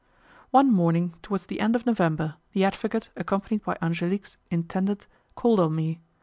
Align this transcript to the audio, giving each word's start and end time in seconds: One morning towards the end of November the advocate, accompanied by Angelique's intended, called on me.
One 0.49 0.71
morning 0.73 1.13
towards 1.21 1.45
the 1.45 1.59
end 1.59 1.75
of 1.75 1.85
November 1.85 2.33
the 2.53 2.63
advocate, 2.65 3.11
accompanied 3.15 3.63
by 3.63 3.77
Angelique's 3.83 4.37
intended, 4.49 5.05
called 5.35 5.59
on 5.59 5.75
me. 5.75 6.01